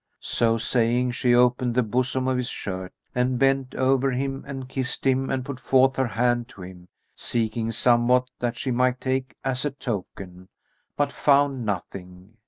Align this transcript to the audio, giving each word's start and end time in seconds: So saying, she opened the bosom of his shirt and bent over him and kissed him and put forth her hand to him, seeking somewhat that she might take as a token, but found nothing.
So 0.19 0.57
saying, 0.57 1.11
she 1.11 1.35
opened 1.35 1.75
the 1.75 1.83
bosom 1.83 2.27
of 2.27 2.35
his 2.37 2.49
shirt 2.49 2.91
and 3.13 3.37
bent 3.37 3.75
over 3.75 4.09
him 4.13 4.43
and 4.47 4.67
kissed 4.67 5.05
him 5.05 5.29
and 5.29 5.45
put 5.45 5.59
forth 5.59 5.95
her 5.97 6.07
hand 6.07 6.47
to 6.49 6.63
him, 6.63 6.87
seeking 7.13 7.71
somewhat 7.71 8.27
that 8.39 8.57
she 8.57 8.71
might 8.71 8.99
take 8.99 9.35
as 9.43 9.63
a 9.63 9.69
token, 9.69 10.49
but 10.97 11.11
found 11.11 11.67
nothing. 11.67 12.37